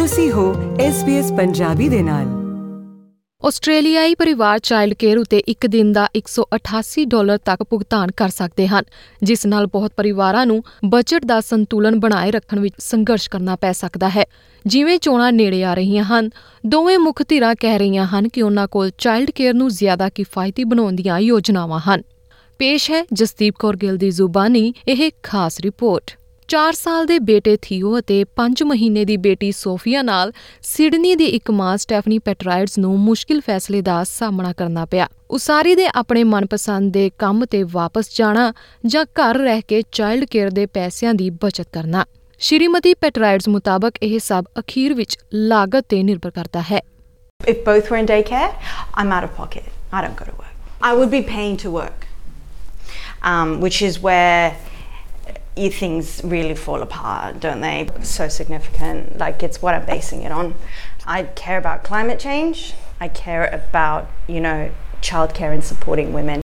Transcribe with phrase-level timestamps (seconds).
[0.00, 2.26] ਤੁਸੀਂ ਹੋ SBS ਪੰਜਾਬੀ ਦੇ ਨਾਲ।
[3.48, 8.84] ਆਸਟ੍ਰੇਲੀਆਈ ਪਰਿਵਾਰ ਚਾਈਲਡ ਕੇਅਰ ਉਤੇ ਇੱਕ ਦਿਨ ਦਾ 188 ਡਾਲਰ ਤੱਕ ਭੁਗਤਾਨ ਕਰ ਸਕਦੇ ਹਨ,
[9.22, 14.08] ਜਿਸ ਨਾਲ ਬਹੁਤ ਪਰਿਵਾਰਾਂ ਨੂੰ ਬਜਟ ਦਾ ਸੰਤੁਲਨ ਬਣਾਏ ਰੱਖਣ ਵਿੱਚ ਸੰਘਰਸ਼ ਕਰਨਾ ਪੈ ਸਕਦਾ
[14.08, 14.24] ਹੈ।
[14.66, 16.30] ਜਿਵੇਂ ਚੋਣਾਂ ਨੇੜੇ ਆ ਰਹੀਆਂ ਹਨ,
[16.66, 20.92] ਦੋਵੇਂ ਮੁੱਖ ਧਿਰਾਂ ਕਹਿ ਰਹੀਆਂ ਹਨ ਕਿ ਉਹਨਾਂ ਕੋਲ ਚਾਈਲਡ ਕੇਅਰ ਨੂੰ ਜ਼ਿਆਦਾ ਕਿਫਾਇਤੀ ਬਣਾਉਣ
[20.92, 22.02] ਦੀਆਂ ਯੋਜਨਾਵਾਂ ਹਨ।
[22.58, 26.16] ਪੇਸ਼ ਹੈ ਜਸਦੀਪ ਕੌਰ ਗਿੱਲ ਦੀ ਜ਼ੁਬਾਨੀ, ਇਹ ਖਾਸ ਰਿਪੋਰਟ।
[26.50, 30.32] 4 ਸਾਲ ਦੇ ਬੇਟੇ ਥੀਓ ਅਤੇ 5 ਮਹੀਨੇ ਦੀ ਬੇਟੀ ਸੋਫੀਆ ਨਾਲ
[30.62, 35.86] ਸਿਡਨੀ ਦੀ ਇੱਕ ਮਾਂ ਸਟੈਫਨੀ ਪੈਟਰਾਈਡਸ ਨੂੰ ਮੁਸ਼ਕਿਲ ਫੈਸਲੇ ਦਾ ਸਾਹਮਣਾ ਕਰਨਾ ਪਿਆ ਉਸਾਰੀ ਦੇ
[35.94, 38.52] ਆਪਣੇ ਮਨਪਸੰਦ ਦੇ ਕੰਮ ਤੇ ਵਾਪਸ ਜਾਣਾ
[38.86, 42.04] ਜਾਂ ਘਰ ਰਹਿ ਕੇ ਚਾਈਲਡ ਕੇਅਰ ਦੇ ਪੈਸਿਆਂ ਦੀ ਬਚਤ ਕਰਨਾ
[42.40, 46.80] ਸ਼੍ਰੀਮਤੀ ਪੈਟਰਾਈਡਸ ਮੁਤਾਬਕ ਇਹ ਸਭ ਅਖੀਰ ਵਿੱਚ ਲਾਗਤ ਤੇ ਨਿਰਭਰ ਕਰਦਾ ਹੈ
[47.40, 48.48] If both were in daycare,
[48.94, 49.68] I'm out of pocket.
[49.92, 50.56] I don't go to work.
[50.82, 52.04] I would be paying to work,
[53.24, 54.79] um, which is where you,
[55.68, 57.88] things really fall apart, don't they?
[58.02, 59.18] So significant.
[59.18, 60.54] Like it's what I'm basing it on.
[61.06, 62.72] I care about climate change.
[63.00, 64.70] I care about you know
[65.02, 66.40] childcare and supporting women.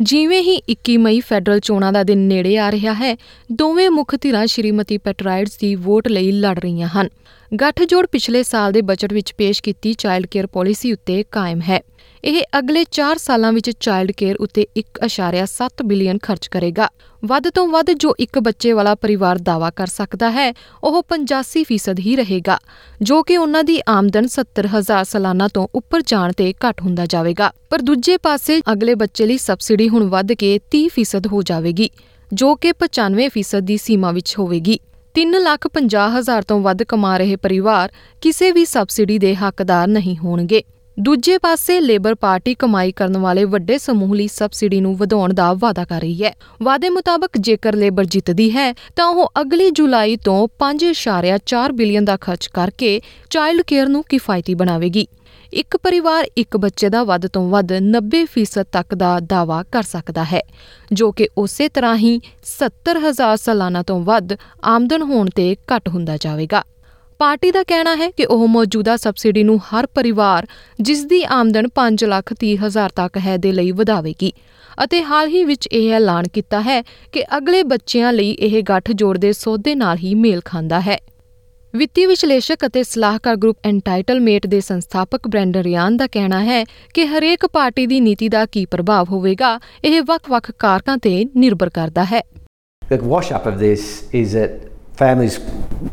[0.00, 3.16] ਜਿਵੇਂ ਹੀ 21 ਮਈ federal ਚੋਣਾਂ ਦਾ ਦਿਨ ਨੇੜੇ ਆ ਰਿਹਾ ਹੈ
[3.52, 7.08] ਦੋਵੇਂ ਮੁੱਖ ਧਿਰਾਂ ਸ਼੍ਰੀਮਤੀ ਪੈਟਰਾਈਡਸ ਦੀ ਵੋਟ ਲਈ ਲੜ ਰਹੀਆਂ ਹਨ
[7.52, 11.80] ਗੱਠਜੋੜ ਪਿਛਲੇ ਸਾਲ ਦੇ ਬਜਟ ਵਿੱਚ ਪੇਸ਼ ਕੀਤੀ ਚਾਈਲਡ ਕੇਅਰ ਪਾਲਿਸੀ ਉੱਤੇ ਕਾਇਮ ਹੈ।
[12.24, 16.88] ਇਹ ਅਗਲੇ 4 ਸਾਲਾਂ ਵਿੱਚ ਚਾਈਲਡ ਕੇਅਰ ਉੱਤੇ 1.7 ਬਿਲੀਅਨ ਖਰਚ ਕਰੇਗਾ।
[17.22, 20.52] ਵੱਧ ਤੋਂ ਵੱਧ ਜੋ ਇੱਕ ਬੱਚੇ ਵਾਲਾ ਪਰਿਵਾਰ ਦਾਵਾ ਕਰ ਸਕਦਾ ਹੈ,
[20.84, 22.58] ਉਹ 85% ਹੀ ਰਹੇਗਾ,
[23.02, 27.82] ਜੋ ਕਿ ਉਹਨਾਂ ਦੀ ਆਮਦਨ 70000 ਸਾਲਾਨਾ ਤੋਂ ਉੱਪਰ ਜਾਣ ਤੇ ਘੱਟ ਹੁੰਦਾ ਜਾਵੇਗਾ। ਪਰ
[27.82, 31.90] ਦੂਜੇ ਪਾਸੇ ਅਗਲੇ ਬੱਚੇ ਲਈ ਸਬਸਿਡੀ ਹੁਣ ਵੱਧ ਕੇ 30% ਹੋ ਜਾਵੇਗੀ,
[32.32, 34.78] ਜੋ ਕਿ 95% ਦੀ ਸੀਮਾ ਵਿੱਚ ਹੋਵੇਗੀ।
[35.18, 40.16] 3 ਲੱਖ 50 ਹਜ਼ਾਰ ਤੋਂ ਵੱਧ ਕਮਾ ਰਹੇ ਪਰਿਵਾਰ ਕਿਸੇ ਵੀ ਸਬਸਿਡੀ ਦੇ ਹੱਕਦਾਰ ਨਹੀਂ
[40.16, 40.62] ਹੋਣਗੇ।
[40.98, 45.84] ਦੂਜੇ ਪਾਸੇ ਲੇਬਰ ਪਾਰਟੀ ਕਮਾਈ ਕਰਨ ਵਾਲੇ ਵੱਡੇ ਸਮੂਹ ਲਈ ਸਬਸਿਡੀ ਨੂੰ ਵਧਾਉਣ ਦਾ ਵਾਅਦਾ
[45.84, 46.32] ਕਰ ਰਹੀ ਹੈ।
[46.62, 52.46] ਵਾਅਦੇ ਮੁਤਾਬਕ ਜੇਕਰ ਲੇਬਰ ਜਿੱਤਦੀ ਹੈ, ਤਾਂ ਉਹ ਅਗਲੀ ਜੁਲਾਈ ਤੋਂ 5.4 ਬਿਲੀਅਨ ਦਾ ਖਰਚ
[52.46, 55.06] ਕਰਕੇ ਚਾਈਲਡ ਕੇਅਰ ਨੂੰ ਕਿਫਾਇਤੀ ਬਣਾਵੇਗੀ।
[55.52, 60.40] ਇੱਕ ਪਰਿਵਾਰ ਇੱਕ ਬੱਚੇ ਦਾ ਵੱਧ ਤੋਂ ਵੱਧ 90% ਤੱਕ ਦਾ ਦਾਅਵਾ ਕਰ ਸਕਦਾ ਹੈ,
[60.92, 66.64] ਜੋ ਕਿ ਉਸੇ ਤਰ੍ਹਾਂ ਹੀ 70000 ਸਾਲਾਨਾ ਤੋਂ ਵੱਧ ਆਮਦਨ ਹੋਣ ਤੇ ਘੱਟ ਹੁੰਦਾ ਜਾਵੇਗਾ।
[67.18, 70.46] ਪਾਰਟੀ ਦਾ ਕਹਿਣਾ ਹੈ ਕਿ ਉਹ ਮੌਜੂਦਾ ਸਬਸਿਡੀ ਨੂੰ ਹਰ ਪਰਿਵਾਰ,
[70.80, 74.32] ਜਿਸ ਦੀ ਆਮਦਨ 5 ਲੱਖ 30 ਹਜ਼ਾਰ ਤੱਕ ਹੈ, ਦੇ ਲਈ ਵਧਾਵੇਗੀ।
[74.84, 79.18] ਅਤੇ ਹਾਲ ਹੀ ਵਿੱਚ ਇਹ ਐਲਾਨ ਕੀਤਾ ਹੈ ਕਿ ਅਗਲੇ ਬੱਚਿਆਂ ਲਈ ਇਹ ਗੱਠ ਜੋੜ
[79.18, 80.98] ਦੇ ਸੌਦੇ ਨਾਲ ਹੀ ਮੇਲ ਖਾਂਦਾ ਹੈ।
[81.74, 86.64] ਵਿੱਤੀ ਵਿਸ਼ਲੇਸ਼ਕ ਅਤੇ ਸਲਾਹਕਾਰ ਗਰੁੱਪ ਐਂਟਾਈਟਲਮੇਟ ਦੇ ਸੰਸਥਾਪਕ ਬ੍ਰੈਂਡਨ ਰਿਆਨ ਦਾ ਕਹਿਣਾ ਹੈ
[86.94, 92.04] ਕਿ ਹਰੇਕ ਪਾਰਟੀ ਦੀ ਨੀਤੀ ਦਾ ਕੀ ਪ੍ਰਭਾਵ ਹੋਵੇਗਾ, ਇਹ ਵੱਖ-ਵੱਖ ਕਾਰਕਾਂ ਤੇ ਨਿਰਭਰ ਕਰਦਾ
[92.04, 92.22] ਹੈ।
[92.94, 93.84] The wash up of this
[94.22, 94.56] is that
[95.02, 95.36] families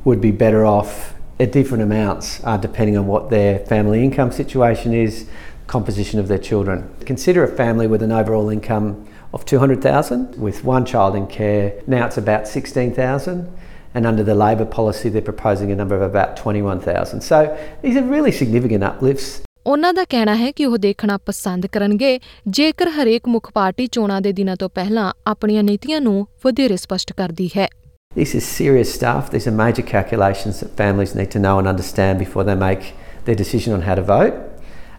[0.08, 4.94] would be better off at different amounts uh, depending on what their family income situation
[4.94, 5.26] is,
[5.68, 6.90] composition of their children.
[7.06, 11.74] Consider a family with an overall income of 200,000 with one child in care.
[11.88, 13.48] Now it's about 16,000
[13.94, 17.22] and under the Labor policy they're proposing a number of about 21,000.
[17.22, 19.42] So these are really significant uplifts.
[19.68, 24.32] ਉਹਨਾਂ ਦਾ ਕਹਿਣਾ ਹੈ ਕਿ ਉਹ ਦੇਖਣਾ ਪਸੰਦ ਕਰਨਗੇ ਜੇਕਰ ਹਰੇਕ ਮੁੱਖ ਪਾਰਟੀ ਚੋਣਾਂ ਦੇ
[24.32, 27.68] ਦਿਨਾਂ ਤੋਂ ਪਹਿਲਾਂ ਆਪਣੀਆਂ ਨੀਤੀਆਂ ਨੂੰ ਵਧੇਰੇ ਸਪਸ਼ਟ ਕਰਦੀ ਹੈ
[28.15, 29.31] This is serious stuff.
[29.31, 32.93] These are major calculations that families need to know and understand before they make
[33.25, 34.35] their decision on how to vote.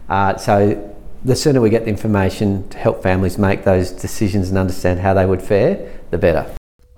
[0.08, 0.54] Uh, so,
[1.24, 5.12] the sooner we get the information to help families make those decisions and understand how
[5.14, 5.74] they would fare,
[6.10, 6.44] the better.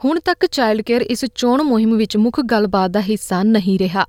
[0.04, 4.04] ਹੁਣ ਤੱਕ child care ਇਸ ਚੋਣ ਮੁਹਿੰਮ ਵਿੱਚ ਮੁੱਖ ਗੱਲਬਾਤ ਦਾ ਹਿੱਸਾ ਨਹੀਂ ਰਿਹਾ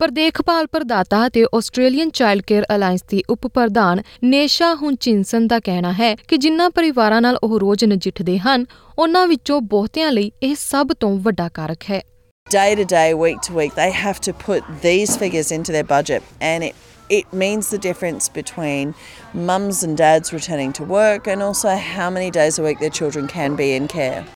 [0.00, 5.92] ਪਰ ਦੇਖਭਾਲ ਪ੍ਰਦਾਤਾ ਅਤੇ ਆਸਟ੍ਰੇਲੀਅਨ ਚਾਈਲਡ ਕੇਅਰ ਅਲਾਈਅੰਸ ਦੀ ਉਪ ਪ੍ਰਧਾਨ ਨੇਸ਼ਾ ਹੁਨਚਿੰਸਨ ਦਾ ਕਹਿਣਾ
[5.92, 8.66] ਹੈ ਕਿ ਜਿਨ੍ਹਾਂ ਪਰਿਵਾਰਾਂ ਨਾਲ ਉਹ ਰੋਜ਼ ਨਜਿੱਠਦੇ ਹਨ
[8.98, 12.02] ਉਹਨਾਂ ਵਿੱਚੋਂ ਬਹੁਤਿਆਂ ਲਈ ਇਹ ਸਭ ਤੋਂ ਵੱਡਾ ਕਾਰਕ ਹੈ
[12.46, 16.30] day to day, week to week, they have to put these figures into their budget,
[16.42, 18.94] and it it means the difference between
[19.42, 23.28] mums and dads returning to work and also how many days a week their children
[23.28, 24.26] can be in care.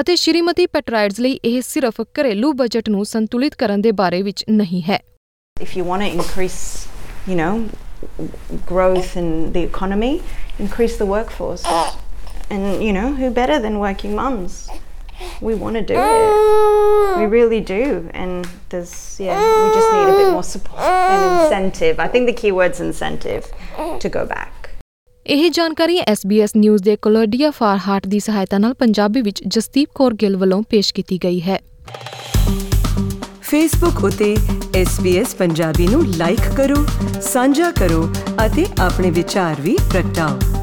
[0.00, 4.82] ਅਤੇ ਸ਼੍ਰੀਮਤੀ ਪੈਟਰਾਈਡਸ ਲਈ ਇਹ ਸਿਰਫ ਘਰੇਲੂ budget ਨੂੰ ਸੰਤੁਲਿਤ ਕਰਨ ਦੇ ਬਾਰੇ ਵਿੱਚ ਨਹੀਂ
[4.88, 4.98] ਹੈ
[5.56, 6.62] If you want to increase,
[7.30, 7.50] you know,
[8.70, 10.08] growth in the economy,
[10.64, 11.66] increase the workforce.
[12.54, 14.56] And you know, who better than working mums?
[15.48, 16.34] We want to do it.
[17.20, 17.80] We really do.
[18.24, 18.96] And there's
[19.26, 22.04] yeah, we just need a bit more support and incentive.
[22.06, 23.50] I think the key word's incentive
[24.06, 24.57] to go back.
[25.29, 30.37] ਇਹ ਜਾਣਕਾਰੀ SBS news ਦੇ ਕੋਲੋਡੀਆ ਫਾਰਹਾਟ ਦੀ ਸਹਾਇਤਾ ਨਾਲ ਪੰਜਾਬੀ ਵਿੱਚ ਜਸਦੀਪ ਕੌਰ ਗਿੱਲ
[30.37, 31.59] ਵੱਲੋਂ ਪੇਸ਼ ਕੀਤੀ ਗਈ ਹੈ।
[33.41, 34.37] ਫੇਸਬੁੱਕ ਉਤੇ
[34.81, 36.85] SBS ਪੰਜਾਬੀ ਨੂੰ ਲਾਈਕ ਕਰੋ,
[37.21, 38.09] ਸਾਂਝਾ ਕਰੋ
[38.45, 40.58] ਅਤੇ ਆਪਣੇ ਵਿਚਾਰ ਵੀ ਪ੍ਰਗਟਾਓ।